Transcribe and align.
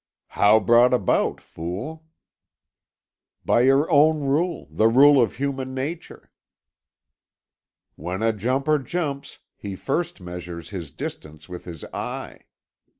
"How 0.29 0.59
brought 0.59 0.95
about, 0.95 1.39
fool?" 1.39 2.07
"By 3.45 3.61
your 3.61 3.87
own 3.91 4.21
rule, 4.23 4.67
the 4.71 4.87
rule 4.87 5.21
of 5.21 5.35
human 5.35 5.75
nature." 5.75 6.31
"When 7.95 8.23
a 8.23 8.33
jumper 8.33 8.79
jumps, 8.79 9.37
he 9.55 9.75
first 9.75 10.19
measures 10.19 10.71
his 10.71 10.89
distance 10.91 11.47
with 11.47 11.65
his 11.65 11.83
eye. 11.93 12.47